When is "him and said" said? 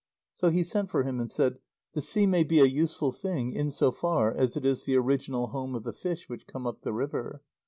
1.03-1.59